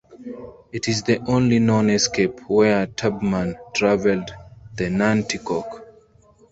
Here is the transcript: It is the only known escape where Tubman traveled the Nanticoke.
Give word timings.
It 0.71 0.87
is 0.87 1.03
the 1.03 1.19
only 1.27 1.59
known 1.59 1.91
escape 1.91 2.39
where 2.49 2.87
Tubman 2.87 3.55
traveled 3.75 4.33
the 4.73 4.85
Nanticoke. 4.89 5.83